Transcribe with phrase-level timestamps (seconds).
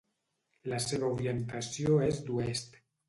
[0.71, 2.81] La seva orientació és d'oest.